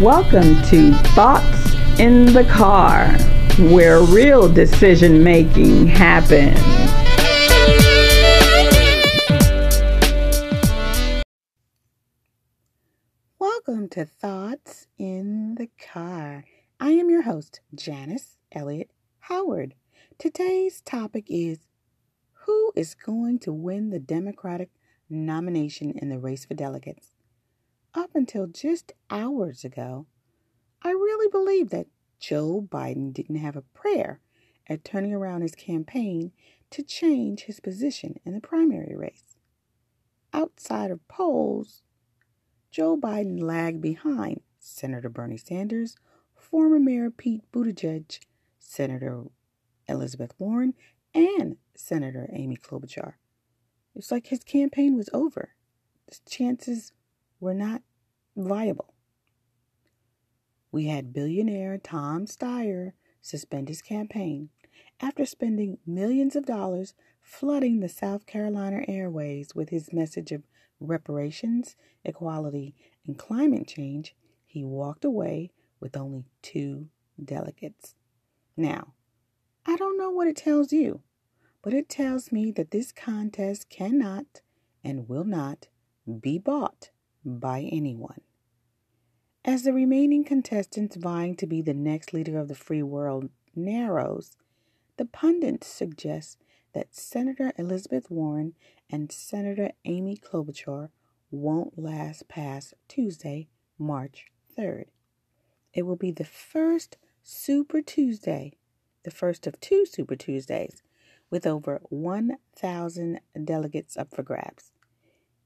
Welcome 0.00 0.60
to 0.64 0.92
Thoughts 1.14 1.74
in 1.98 2.26
the 2.34 2.44
Car, 2.44 3.12
where 3.72 4.02
real 4.02 4.46
decision 4.46 5.24
making 5.24 5.86
happens. 5.86 6.58
Welcome 13.38 13.88
to 13.88 14.04
Thoughts 14.04 14.86
in 14.98 15.54
the 15.54 15.70
Car. 15.92 16.44
I 16.78 16.90
am 16.90 17.08
your 17.08 17.22
host, 17.22 17.60
Janice 17.74 18.36
Elliott 18.52 18.90
Howard. 19.20 19.74
Today's 20.18 20.82
topic 20.82 21.24
is 21.28 21.60
Who 22.44 22.70
is 22.76 22.94
going 22.94 23.38
to 23.40 23.52
win 23.52 23.88
the 23.88 23.98
Democratic 24.00 24.68
nomination 25.08 25.92
in 25.92 26.10
the 26.10 26.18
race 26.18 26.44
for 26.44 26.52
delegates? 26.52 27.15
Up 27.96 28.10
until 28.14 28.46
just 28.46 28.92
hours 29.08 29.64
ago, 29.64 30.04
I 30.82 30.90
really 30.90 31.30
believed 31.30 31.70
that 31.70 31.86
Joe 32.20 32.60
Biden 32.70 33.10
didn't 33.10 33.36
have 33.36 33.56
a 33.56 33.62
prayer 33.62 34.20
at 34.66 34.84
turning 34.84 35.14
around 35.14 35.40
his 35.40 35.54
campaign 35.54 36.32
to 36.72 36.82
change 36.82 37.44
his 37.44 37.58
position 37.58 38.20
in 38.26 38.34
the 38.34 38.40
primary 38.40 38.94
race. 38.94 39.38
Outside 40.34 40.90
of 40.90 41.08
polls, 41.08 41.80
Joe 42.70 42.98
Biden 42.98 43.40
lagged 43.40 43.80
behind 43.80 44.42
Senator 44.58 45.08
Bernie 45.08 45.38
Sanders, 45.38 45.96
former 46.34 46.78
Mayor 46.78 47.10
Pete 47.10 47.50
Buttigieg, 47.50 48.18
Senator 48.58 49.22
Elizabeth 49.88 50.34
Warren, 50.38 50.74
and 51.14 51.56
Senator 51.74 52.28
Amy 52.30 52.58
Klobuchar. 52.58 53.14
It's 53.94 54.10
like 54.10 54.26
his 54.26 54.44
campaign 54.44 54.98
was 54.98 55.08
over. 55.14 55.54
The 56.08 56.18
chances 56.28 56.92
were 57.40 57.54
not 57.54 57.82
viable. 58.36 58.94
We 60.70 60.86
had 60.86 61.12
billionaire 61.12 61.78
Tom 61.78 62.26
Steyer 62.26 62.92
suspend 63.20 63.68
his 63.68 63.82
campaign 63.82 64.50
after 65.00 65.24
spending 65.24 65.78
millions 65.86 66.36
of 66.36 66.46
dollars 66.46 66.94
flooding 67.22 67.80
the 67.80 67.88
South 67.88 68.26
Carolina 68.26 68.84
airways 68.86 69.54
with 69.54 69.70
his 69.70 69.92
message 69.92 70.32
of 70.32 70.42
reparations, 70.80 71.76
equality, 72.04 72.74
and 73.06 73.18
climate 73.18 73.66
change. 73.66 74.14
He 74.46 74.64
walked 74.64 75.04
away 75.04 75.50
with 75.80 75.96
only 75.96 76.24
two 76.42 76.88
delegates. 77.22 77.94
Now, 78.56 78.94
I 79.66 79.76
don't 79.76 79.98
know 79.98 80.10
what 80.10 80.28
it 80.28 80.36
tells 80.36 80.72
you, 80.72 81.00
but 81.62 81.74
it 81.74 81.88
tells 81.88 82.30
me 82.30 82.50
that 82.52 82.70
this 82.70 82.92
contest 82.92 83.68
cannot 83.68 84.40
and 84.84 85.08
will 85.08 85.24
not 85.24 85.68
be 86.20 86.38
bought 86.38 86.90
by 87.26 87.68
anyone. 87.72 88.20
As 89.44 89.64
the 89.64 89.72
remaining 89.72 90.24
contestants 90.24 90.96
vying 90.96 91.36
to 91.36 91.46
be 91.46 91.60
the 91.60 91.74
next 91.74 92.12
leader 92.12 92.38
of 92.38 92.48
the 92.48 92.54
free 92.54 92.82
world 92.82 93.28
narrows, 93.54 94.36
the 94.96 95.04
pundits 95.04 95.66
suggest 95.66 96.38
that 96.72 96.94
Senator 96.94 97.52
Elizabeth 97.58 98.10
Warren 98.10 98.54
and 98.88 99.10
Senator 99.10 99.72
Amy 99.84 100.16
Klobuchar 100.16 100.90
won't 101.30 101.78
last 101.78 102.28
past 102.28 102.74
Tuesday, 102.88 103.48
March 103.78 104.26
3rd. 104.56 104.86
It 105.74 105.82
will 105.82 105.96
be 105.96 106.10
the 106.10 106.24
first 106.24 106.96
Super 107.22 107.82
Tuesday, 107.82 108.52
the 109.02 109.10
first 109.10 109.46
of 109.46 109.60
two 109.60 109.84
Super 109.84 110.16
Tuesdays, 110.16 110.82
with 111.28 111.46
over 111.46 111.80
1,000 111.90 113.20
delegates 113.44 113.96
up 113.96 114.14
for 114.14 114.22
grabs. 114.22 114.70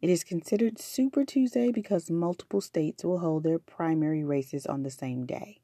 It 0.01 0.09
is 0.09 0.25
considered 0.25 0.79
Super 0.79 1.25
Tuesday 1.25 1.70
because 1.70 2.11
multiple 2.11 2.61
states 2.61 3.05
will 3.05 3.19
hold 3.19 3.43
their 3.43 3.59
primary 3.59 4.25
races 4.25 4.65
on 4.65 4.83
the 4.83 4.91
same 4.91 5.27
day. 5.27 5.61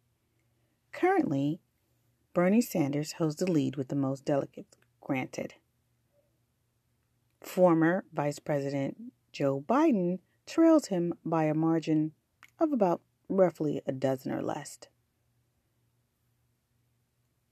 Currently, 0.92 1.61
Bernie 2.34 2.61
Sanders 2.61 3.13
holds 3.13 3.36
the 3.36 3.51
lead 3.51 3.77
with 3.77 3.89
the 3.89 3.97
most 3.97 4.27
delegates 4.27 4.77
granted. 5.01 5.55
Former 7.41 8.05
Vice 8.13 8.39
President 8.39 8.97
Joe 9.33 9.64
Biden 9.67 10.19
trails 10.47 10.86
him 10.86 11.14
by 11.24 11.45
a 11.45 11.55
margin 11.55 12.13
of 12.58 12.73
about 12.73 13.01
roughly 13.29 13.80
a 13.86 13.92
dozen 13.92 14.33
or 14.33 14.42
less. 14.42 14.79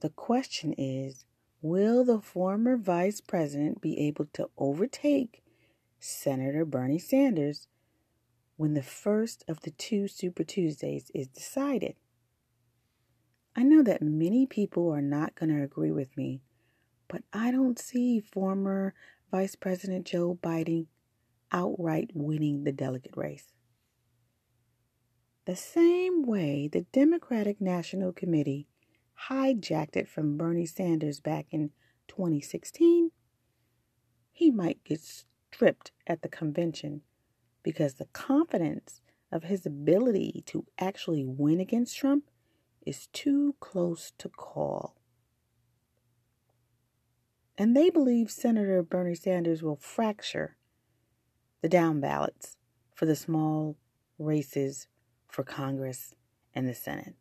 The 0.01 0.11
question 0.11 0.75
is 0.77 1.25
Will 1.62 2.05
the 2.05 2.21
former 2.21 2.77
vice 2.77 3.22
president 3.22 3.81
be 3.81 3.99
able 3.99 4.27
to 4.34 4.51
overtake 4.59 5.44
Senator 6.04 6.66
Bernie 6.66 6.98
Sanders 6.98 7.66
when 8.56 8.75
the 8.75 8.82
first 8.82 9.42
of 9.48 9.62
the 9.62 9.70
two 9.70 10.06
Super 10.06 10.44
Tuesdays 10.44 11.10
is 11.15 11.28
decided. 11.28 11.97
I 13.56 13.62
know 13.62 13.82
that 13.82 14.03
many 14.03 14.44
people 14.44 14.91
are 14.91 15.00
not 15.00 15.34
going 15.34 15.48
to 15.48 15.62
agree 15.62 15.92
with 15.92 16.15
me, 16.15 16.42
but 17.09 17.22
I 17.32 17.50
don't 17.50 17.78
see 17.78 18.20
former 18.20 18.92
Vice 19.31 19.56
President 19.56 20.04
Joe 20.04 20.38
Biden 20.42 20.88
outright 21.50 22.10
winning 22.12 22.65
the 22.65 22.72
delegate 22.72 23.16
race. 23.16 23.54
The 25.47 25.56
same 25.56 26.22
way 26.26 26.69
the 26.69 26.82
Democratic 26.92 27.62
National 27.62 28.12
Committee 28.12 28.66
hijacked 29.31 29.97
it 29.97 30.09
from 30.09 30.36
Bernie 30.36 30.66
Sanders 30.66 31.21
back 31.21 31.47
in 31.50 31.71
2016, 32.09 33.10
he 34.32 34.50
might 34.50 34.84
get 34.84 35.00
stripped 35.54 35.92
at 36.04 36.22
the 36.22 36.28
convention 36.28 37.00
because 37.62 37.94
the 37.94 38.06
confidence 38.06 39.00
of 39.31 39.44
his 39.44 39.65
ability 39.65 40.42
to 40.47 40.66
actually 40.81 41.25
win 41.25 41.60
against 41.60 41.97
Trump 41.97 42.25
is 42.84 43.06
too 43.12 43.54
close 43.60 44.12
to 44.19 44.28
call. 44.28 44.97
And 47.56 47.76
they 47.76 47.88
believe 47.88 48.32
Senator 48.32 48.82
Bernie 48.82 49.15
Sanders 49.15 49.62
will 49.62 49.76
fracture 49.76 50.56
the 51.62 51.69
down 51.69 52.00
ballots 52.00 52.56
for 52.92 53.06
the 53.06 53.16
small 53.16 53.76
races 54.19 54.88
for 55.28 55.44
Congress 55.44 56.15
and 56.53 56.69
the 56.69 56.75
Senate. 56.75 57.15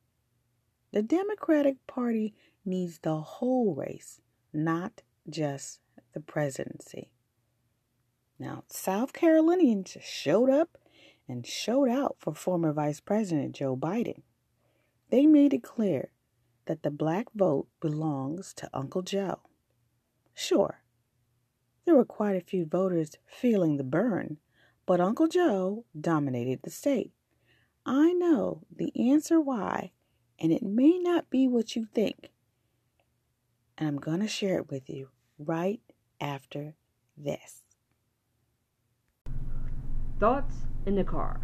The 0.91 1.03
Democratic 1.03 1.85
Party 1.85 2.33
needs 2.65 2.97
the 2.97 3.17
whole 3.17 3.75
race, 3.75 4.19
not 4.51 5.03
just 5.29 5.79
the 6.13 6.19
presidency. 6.19 7.12
Now, 8.43 8.65
South 8.67 9.13
Carolinians 9.13 9.95
showed 10.01 10.49
up 10.49 10.77
and 11.29 11.47
showed 11.47 11.87
out 11.87 12.17
for 12.19 12.33
former 12.33 12.73
Vice 12.73 12.99
President 12.99 13.55
Joe 13.55 13.77
Biden. 13.77 14.23
They 15.09 15.25
made 15.25 15.53
it 15.53 15.63
clear 15.63 16.11
that 16.65 16.83
the 16.83 16.91
black 16.91 17.27
vote 17.33 17.67
belongs 17.79 18.53
to 18.55 18.69
Uncle 18.73 19.01
Joe. 19.01 19.39
Sure, 20.33 20.81
there 21.85 21.95
were 21.95 22.03
quite 22.03 22.35
a 22.35 22.41
few 22.41 22.65
voters 22.65 23.15
feeling 23.25 23.77
the 23.77 23.83
burn, 23.85 24.39
but 24.85 24.99
Uncle 24.99 25.29
Joe 25.29 25.85
dominated 25.97 26.63
the 26.63 26.69
state. 26.69 27.13
I 27.85 28.11
know 28.11 28.63
the 28.69 28.91
answer 29.09 29.39
why, 29.39 29.93
and 30.37 30.51
it 30.51 30.63
may 30.63 30.99
not 30.99 31.29
be 31.29 31.47
what 31.47 31.77
you 31.77 31.85
think. 31.85 32.29
And 33.77 33.87
I'm 33.87 34.01
going 34.01 34.19
to 34.19 34.27
share 34.27 34.57
it 34.57 34.69
with 34.69 34.89
you 34.89 35.11
right 35.39 35.79
after 36.19 36.75
this. 37.15 37.63
Thoughts 40.23 40.55
in 40.85 40.95
the 40.95 41.03
car. 41.03 41.41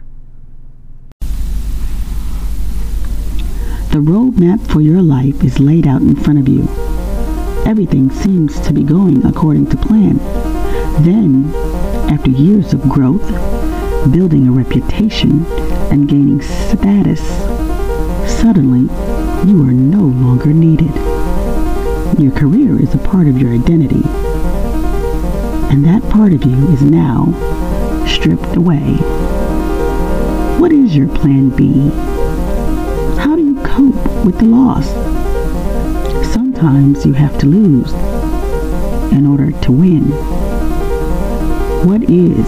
The 3.90 4.00
roadmap 4.00 4.66
for 4.72 4.80
your 4.80 5.02
life 5.02 5.44
is 5.44 5.60
laid 5.60 5.86
out 5.86 6.00
in 6.00 6.16
front 6.16 6.40
of 6.40 6.48
you. 6.48 6.62
Everything 7.66 8.10
seems 8.10 8.58
to 8.62 8.72
be 8.72 8.84
going 8.84 9.26
according 9.26 9.66
to 9.72 9.76
plan. 9.76 10.16
Then, 11.04 11.54
after 12.10 12.30
years 12.30 12.72
of 12.72 12.84
growth, 12.84 13.30
building 14.14 14.48
a 14.48 14.52
reputation, 14.54 15.46
and 15.92 16.08
gaining 16.08 16.42
status, 16.42 17.20
suddenly 18.40 18.88
you 19.46 19.62
are 19.68 19.74
no 19.74 20.04
longer 20.04 20.54
needed. 20.54 20.96
Your 22.18 22.32
career 22.32 22.82
is 22.82 22.96
a 22.96 23.00
part 23.00 23.28
of 23.28 23.38
your 23.38 23.54
identity. 23.54 24.04
And 25.70 25.84
that 25.84 26.02
part 26.10 26.32
of 26.32 26.46
you 26.46 26.66
is 26.70 26.82
now 26.82 27.49
stripped 28.10 28.56
away. 28.56 28.96
What 30.60 30.72
is 30.72 30.96
your 30.96 31.08
plan 31.08 31.50
B? 31.50 31.90
How 33.22 33.36
do 33.36 33.44
you 33.44 33.56
cope 33.64 34.26
with 34.26 34.40
the 34.40 34.46
loss? 34.46 34.88
Sometimes 36.34 37.06
you 37.06 37.14
have 37.14 37.38
to 37.40 37.46
lose 37.46 37.94
in 39.14 39.26
order 39.26 39.52
to 39.62 39.72
win. 39.72 40.04
What 41.88 42.04
is 42.04 42.48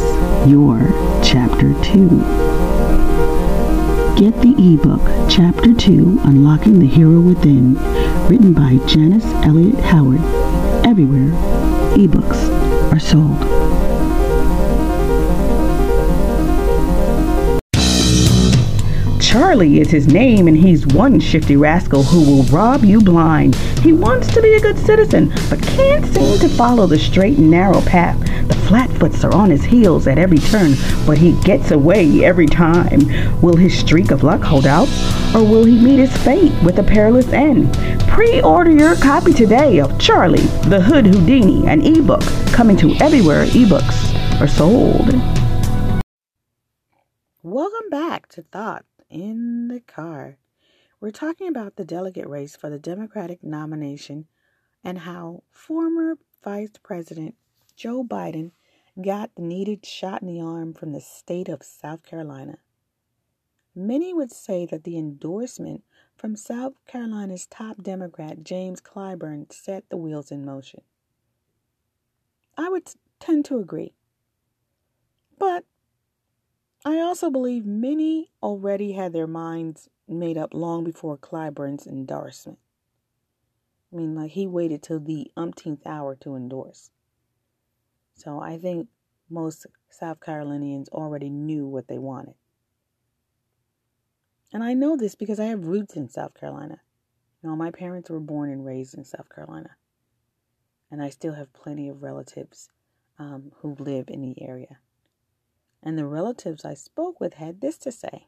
your 0.50 0.80
chapter 1.24 1.74
2? 1.84 2.10
Get 4.18 4.40
the 4.42 4.56
ebook 4.58 5.02
Chapter 5.30 5.74
2 5.74 6.22
Unlocking 6.26 6.80
the 6.80 6.86
Hero 6.86 7.20
Within, 7.22 7.76
written 8.28 8.54
by 8.54 8.78
Janice 8.86 9.26
Elliott 9.46 9.80
Howard, 9.80 10.22
everywhere 10.86 11.32
ebooks 11.96 12.50
are 12.92 13.00
sold. 13.00 13.71
Charlie 19.32 19.80
is 19.80 19.90
his 19.90 20.08
name, 20.08 20.50
and 20.50 20.58
he's 20.58 20.86
one 20.88 21.18
shifty 21.18 21.56
rascal 21.56 22.04
who 22.04 22.20
will 22.20 22.44
rob 22.48 22.84
you 22.84 23.00
blind. 23.00 23.56
He 23.80 23.94
wants 23.94 24.28
to 24.34 24.42
be 24.42 24.56
a 24.56 24.60
good 24.60 24.78
citizen, 24.78 25.32
but 25.50 25.62
can't 25.62 26.06
seem 26.08 26.38
to 26.40 26.50
follow 26.50 26.86
the 26.86 27.00
straight 27.00 27.38
and 27.38 27.50
narrow 27.50 27.80
path. 27.84 28.20
The 28.50 28.56
flatfoots 28.68 29.24
are 29.24 29.34
on 29.34 29.50
his 29.50 29.64
heels 29.64 30.06
at 30.06 30.18
every 30.18 30.40
turn, 30.40 30.74
but 31.08 31.18
he 31.18 31.32
gets 31.44 31.72
away 31.72 32.26
every 32.26 32.46
time. 32.46 33.00
Will 33.42 33.56
his 33.56 33.74
streak 33.80 34.12
of 34.12 34.24
luck 34.24 34.42
hold 34.42 34.66
out, 34.66 34.90
or 35.34 35.46
will 35.46 35.64
he 35.64 35.80
meet 35.82 36.00
his 36.00 36.18
fate 36.18 36.52
with 36.62 36.80
a 36.80 36.84
perilous 36.84 37.30
end? 37.30 37.74
Pre-order 38.10 38.72
your 38.72 38.98
copy 38.98 39.32
today 39.32 39.80
of 39.80 39.98
Charlie, 39.98 40.48
the 40.68 40.82
Hood 40.82 41.06
Houdini, 41.06 41.66
an 41.68 41.86
ebook 41.86 42.24
coming 42.52 42.76
to 42.76 42.94
everywhere 42.96 43.46
ebooks 43.46 44.14
are 44.42 44.48
sold. 44.50 45.16
Welcome 47.44 47.90
back 47.90 48.28
to 48.30 48.44
Thought 48.44 48.86
in 49.12 49.68
the 49.68 49.82
Car. 49.82 50.38
We're 51.00 51.12
talking 51.12 51.48
about 51.48 51.76
the 51.76 51.86
delegate 51.86 52.30
race 52.30 52.56
for 52.56 52.70
the 52.70 52.80
Democratic 52.80 53.44
nomination 53.44 54.28
and 54.84 55.00
how 55.00 55.44
former 55.52 56.18
Vice 56.44 56.74
President 56.82 57.36
Joe 57.76 58.04
Biden 58.04 58.52
got 59.02 59.32
the 59.36 59.42
needed 59.42 59.86
shot 59.86 60.22
in 60.22 60.28
the 60.28 60.42
arm 60.42 60.74
from 60.74 60.94
the 60.94 61.02
state 61.02 61.50
of 61.50 61.64
South 61.64 62.04
Carolina. 62.04 62.58
Many 63.76 64.14
would 64.14 64.32
say 64.32 64.66
that 64.66 64.84
the 64.84 64.98
endorsement 64.98 65.84
from 66.16 66.36
South 66.36 66.74
Carolina's 66.86 67.46
top 67.48 67.82
Democrat, 67.82 68.44
James 68.44 68.82
Clyburn, 68.82 69.52
set 69.52 69.90
the 69.90 69.98
wheels 69.98 70.32
in 70.32 70.46
motion. 70.46 70.82
I 72.58 72.70
would 72.70 72.88
tend 73.20 73.46
to 73.46 73.60
agree. 73.60 73.94
But 75.40 75.66
I 76.84 77.00
also 77.00 77.30
believe 77.30 77.66
many 77.66 78.32
already 78.42 78.94
had 78.94 79.14
their 79.14 79.28
minds 79.28 79.88
made 80.08 80.38
up 80.38 80.54
long 80.54 80.84
before 80.84 81.16
Clyburn's 81.16 81.86
endorsement. 81.86 82.58
I 83.92 83.98
mean, 83.98 84.16
like 84.16 84.32
he 84.32 84.48
waited 84.48 84.82
till 84.82 85.00
the 85.00 85.32
umpteenth 85.38 85.86
hour 85.86 86.16
to 86.22 86.36
endorse. 86.36 86.90
So 88.16 88.40
I 88.40 88.58
think 88.58 88.88
most 89.30 89.68
South 89.90 90.20
Carolinians 90.22 90.90
already 90.90 91.30
knew 91.30 91.68
what 91.68 91.88
they 91.88 92.00
wanted. 92.00 92.34
And 94.52 94.64
I 94.64 94.74
know 94.74 94.98
this 94.98 95.16
because 95.16 95.40
I 95.40 95.46
have 95.46 95.66
roots 95.66 95.96
in 95.96 96.10
South 96.10 96.34
Carolina. 96.34 96.82
You 97.42 97.50
know, 97.50 97.56
my 97.56 97.72
parents 97.72 98.10
were 98.10 98.20
born 98.20 98.50
and 98.50 98.66
raised 98.66 98.96
in 98.96 99.06
South 99.06 99.34
Carolina. 99.34 99.72
And 100.90 101.02
I 101.02 101.10
still 101.10 101.34
have 101.34 101.54
plenty 101.54 101.90
of 101.90 102.02
relatives 102.02 102.70
um, 103.20 103.52
who 103.58 103.76
live 103.76 104.10
in 104.10 104.22
the 104.22 104.42
area. 104.42 104.80
And 105.84 105.98
the 105.98 106.06
relatives 106.06 106.64
I 106.64 106.76
spoke 106.76 107.20
with 107.20 107.36
had 107.36 107.62
this 107.62 107.78
to 107.80 107.92
say 107.92 108.28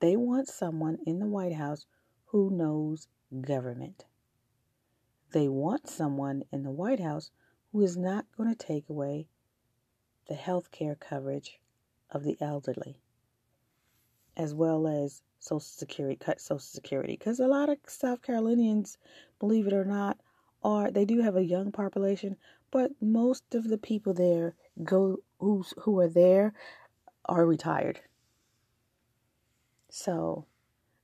they 0.00 0.16
want 0.16 0.48
someone 0.48 0.98
in 1.06 1.18
the 1.18 1.26
White 1.26 1.54
House 1.54 1.86
who 2.26 2.50
knows 2.50 3.08
government. 3.40 4.04
They 5.32 5.48
want 5.48 5.88
someone 5.88 6.44
in 6.52 6.62
the 6.62 6.70
White 6.70 7.00
House 7.00 7.30
who 7.72 7.82
is 7.82 7.96
not 7.96 8.26
going 8.36 8.48
to 8.48 8.66
take 8.66 8.88
away 8.88 9.26
the 10.28 10.34
health 10.34 10.70
care 10.70 10.94
coverage 10.94 11.60
of 12.10 12.24
the 12.24 12.36
elderly, 12.40 13.00
as 14.36 14.54
well 14.54 14.86
as 14.86 15.22
Social 15.38 15.60
Security, 15.60 16.16
cut 16.16 16.40
Social 16.40 16.58
Security. 16.58 17.16
Because 17.16 17.40
a 17.40 17.46
lot 17.46 17.68
of 17.68 17.78
South 17.86 18.22
Carolinians, 18.22 18.98
believe 19.38 19.66
it 19.66 19.72
or 19.72 19.84
not, 19.84 20.18
are 20.62 20.90
they 20.90 21.04
do 21.04 21.20
have 21.20 21.36
a 21.36 21.44
young 21.44 21.70
population, 21.72 22.36
but 22.70 22.90
most 23.00 23.54
of 23.54 23.68
the 23.68 23.78
people 23.78 24.14
there 24.14 24.54
go 24.82 25.18
who's 25.38 25.74
who 25.80 25.98
are 26.00 26.08
there 26.08 26.52
are 27.26 27.46
retired. 27.46 28.00
So 29.90 30.46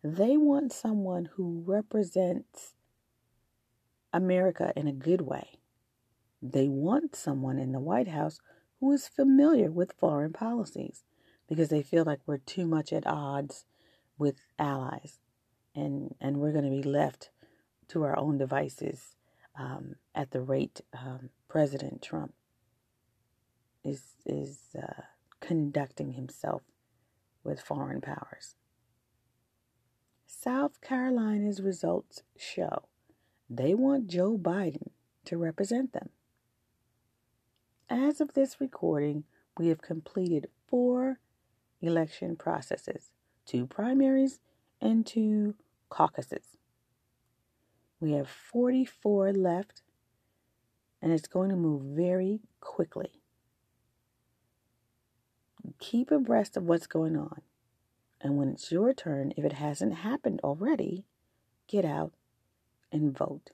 they 0.02 0.36
want 0.36 0.72
someone 0.72 1.30
who 1.36 1.62
represents 1.66 2.74
America 4.12 4.72
in 4.76 4.86
a 4.86 4.92
good 4.92 5.22
way. 5.22 5.58
They 6.42 6.68
want 6.68 7.14
someone 7.14 7.58
in 7.58 7.72
the 7.72 7.80
White 7.80 8.08
House 8.08 8.40
who 8.80 8.92
is 8.92 9.06
familiar 9.08 9.70
with 9.70 9.94
foreign 9.98 10.32
policies 10.32 11.04
because 11.48 11.68
they 11.68 11.82
feel 11.82 12.04
like 12.04 12.20
we're 12.26 12.38
too 12.38 12.66
much 12.66 12.92
at 12.92 13.06
odds 13.06 13.64
with 14.18 14.36
allies 14.58 15.18
and, 15.74 16.14
and 16.20 16.38
we're 16.38 16.52
going 16.52 16.64
to 16.64 16.70
be 16.70 16.82
left 16.82 17.30
to 17.88 18.02
our 18.02 18.18
own 18.18 18.38
devices 18.38 19.14
um, 19.58 19.96
at 20.14 20.32
the 20.32 20.40
rate 20.40 20.80
um, 20.92 21.30
President 21.48 22.02
Trump 22.02 22.34
is 23.84 24.02
is 24.24 24.58
uh, 24.80 25.02
conducting 25.40 26.12
himself 26.12 26.62
with 27.44 27.60
foreign 27.60 28.00
powers. 28.00 28.56
South 30.26 30.80
Carolina's 30.80 31.60
results 31.60 32.22
show 32.36 32.84
they 33.48 33.74
want 33.74 34.08
Joe 34.08 34.38
Biden 34.38 34.90
to 35.26 35.36
represent 35.36 35.92
them. 35.92 36.08
As 37.88 38.20
of 38.20 38.32
this 38.32 38.60
recording, 38.60 39.24
we 39.58 39.68
have 39.68 39.82
completed 39.82 40.48
four 40.66 41.18
election 41.80 42.36
processes 42.36 43.10
two 43.44 43.66
primaries 43.66 44.40
and 44.80 45.04
two 45.04 45.54
caucuses. 45.88 46.56
We 48.00 48.12
have 48.12 48.28
44 48.28 49.32
left, 49.32 49.82
and 51.00 51.12
it's 51.12 51.28
going 51.28 51.50
to 51.50 51.56
move 51.56 51.82
very 51.82 52.40
quickly 52.60 53.21
keep 55.78 56.10
abreast 56.10 56.56
of 56.56 56.64
what's 56.64 56.86
going 56.86 57.16
on. 57.16 57.42
And 58.20 58.36
when 58.36 58.50
it's 58.50 58.70
your 58.70 58.92
turn, 58.94 59.32
if 59.36 59.44
it 59.44 59.54
hasn't 59.54 59.94
happened 59.96 60.40
already, 60.44 61.04
get 61.66 61.84
out 61.84 62.12
and 62.92 63.16
vote. 63.16 63.50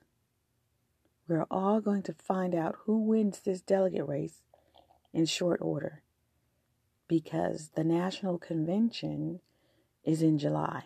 We're 1.26 1.46
all 1.50 1.80
going 1.80 2.02
to 2.04 2.14
find 2.14 2.54
out 2.54 2.76
who 2.84 2.98
wins 2.98 3.40
this 3.40 3.60
delegate 3.60 4.06
race 4.06 4.42
in 5.12 5.26
short 5.26 5.60
order 5.62 6.02
because 7.06 7.70
the 7.74 7.84
National 7.84 8.38
Convention 8.38 9.40
is 10.04 10.22
in 10.22 10.38
July. 10.38 10.84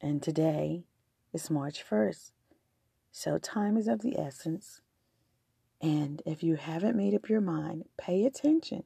And 0.00 0.22
today 0.22 0.84
is 1.32 1.50
March 1.50 1.84
1st. 1.88 2.32
So 3.12 3.38
time 3.38 3.76
is 3.76 3.88
of 3.88 4.02
the 4.02 4.18
essence. 4.18 4.80
And 5.80 6.22
if 6.26 6.42
you 6.42 6.56
haven't 6.56 6.96
made 6.96 7.14
up 7.14 7.28
your 7.28 7.40
mind, 7.40 7.84
pay 7.96 8.24
attention 8.24 8.84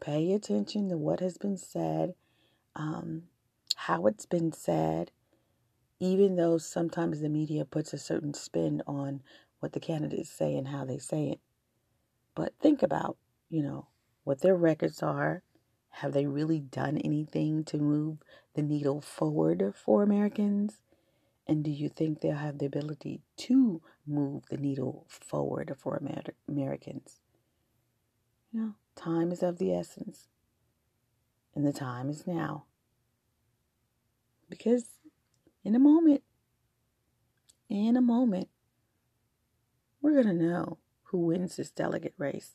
Pay 0.00 0.32
attention 0.32 0.88
to 0.90 0.96
what 0.96 1.20
has 1.20 1.38
been 1.38 1.56
said, 1.56 2.14
um, 2.74 3.24
how 3.76 4.06
it's 4.06 4.26
been 4.26 4.52
said, 4.52 5.10
even 5.98 6.36
though 6.36 6.58
sometimes 6.58 7.20
the 7.20 7.28
media 7.28 7.64
puts 7.64 7.92
a 7.92 7.98
certain 7.98 8.34
spin 8.34 8.82
on 8.86 9.22
what 9.60 9.72
the 9.72 9.80
candidates 9.80 10.30
say 10.30 10.54
and 10.54 10.68
how 10.68 10.84
they 10.84 10.98
say 10.98 11.30
it. 11.30 11.40
But 12.34 12.52
think 12.60 12.82
about, 12.82 13.16
you 13.48 13.62
know, 13.62 13.88
what 14.24 14.40
their 14.40 14.54
records 14.54 15.02
are. 15.02 15.42
Have 15.90 16.12
they 16.12 16.26
really 16.26 16.60
done 16.60 16.98
anything 16.98 17.64
to 17.64 17.78
move 17.78 18.18
the 18.54 18.62
needle 18.62 19.00
forward 19.00 19.72
for 19.74 20.02
Americans? 20.02 20.82
And 21.46 21.64
do 21.64 21.70
you 21.70 21.88
think 21.88 22.20
they'll 22.20 22.36
have 22.36 22.58
the 22.58 22.66
ability 22.66 23.22
to 23.38 23.80
move 24.06 24.44
the 24.50 24.58
needle 24.58 25.06
forward 25.08 25.74
for 25.78 25.98
Amer- 26.02 26.34
Americans? 26.48 27.20
You 28.52 28.60
know, 28.60 28.74
Time 28.96 29.30
is 29.30 29.42
of 29.42 29.58
the 29.58 29.72
essence. 29.72 30.26
And 31.54 31.66
the 31.66 31.72
time 31.72 32.10
is 32.10 32.26
now. 32.26 32.64
Because 34.48 34.86
in 35.64 35.74
a 35.74 35.78
moment, 35.78 36.22
in 37.68 37.96
a 37.96 38.00
moment, 38.00 38.48
we're 40.00 40.22
going 40.22 40.26
to 40.26 40.44
know 40.44 40.78
who 41.04 41.18
wins 41.18 41.56
this 41.56 41.70
delegate 41.70 42.14
race. 42.18 42.52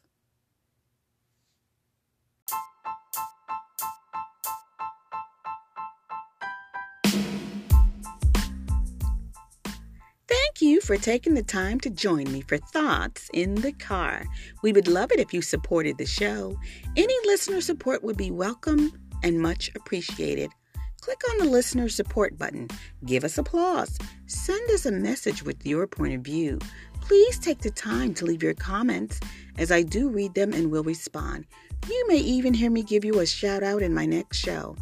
For 10.92 10.98
taking 10.98 11.36
the 11.36 11.42
time 11.42 11.80
to 11.80 11.90
join 11.90 12.30
me 12.34 12.42
for 12.42 12.58
Thoughts 12.58 13.30
in 13.34 13.56
the 13.56 13.72
Car. 13.72 14.26
We 14.62 14.74
would 14.74 14.90
love 14.90 15.14
it 15.14 15.22
if 15.22 15.34
you 15.34 15.42
supported 15.42 15.98
the 15.98 16.06
show. 16.06 16.60
Any 16.98 17.16
listener 17.24 17.62
support 17.62 18.04
would 18.04 18.18
be 18.18 18.30
welcome 18.30 18.92
and 19.24 19.40
much 19.40 19.72
appreciated. 19.74 20.52
Click 21.00 21.22
on 21.30 21.38
the 21.38 21.50
listener 21.50 21.88
support 21.88 22.38
button, 22.38 22.68
give 23.06 23.24
us 23.24 23.38
applause, 23.38 23.98
send 24.26 24.70
us 24.72 24.86
a 24.86 24.92
message 24.92 25.44
with 25.44 25.66
your 25.66 25.88
point 25.88 26.14
of 26.14 26.24
view. 26.24 26.60
Please 27.00 27.40
take 27.40 27.60
the 27.60 27.72
time 27.72 28.14
to 28.16 28.26
leave 28.26 28.44
your 28.44 28.54
comments 28.54 29.22
as 29.58 29.72
I 29.72 29.84
do 29.84 30.10
read 30.10 30.34
them 30.34 30.52
and 30.52 30.72
will 30.72 30.84
respond. 30.84 31.46
You 31.88 32.06
may 32.10 32.18
even 32.18 32.54
hear 32.54 32.70
me 32.70 32.84
give 32.84 33.06
you 33.06 33.22
a 33.22 33.26
shout 33.26 33.64
out 33.64 33.82
in 33.82 33.94
my 33.94 34.06
next 34.06 34.40
show. 34.40 34.76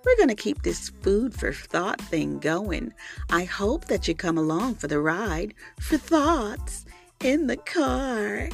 we're 0.07 0.15
going 0.15 0.29
to 0.29 0.41
keep 0.41 0.61
this 0.61 0.87
food 1.01 1.33
for 1.33 1.51
thought 1.51 1.99
thing 1.99 2.39
going. 2.39 2.93
I 3.29 3.43
hope 3.43 3.85
that 3.85 4.07
you 4.07 4.15
come 4.15 4.37
along 4.37 4.75
for 4.75 4.87
the 4.87 5.01
ride 5.01 5.53
for 5.81 5.97
thoughts 5.97 6.85
in 7.21 7.47
the 7.47 7.57
car. 7.57 8.47